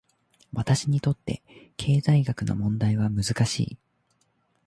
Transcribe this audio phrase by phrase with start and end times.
[0.51, 1.43] 私にとって、
[1.77, 3.77] 経済学の問題は難しい。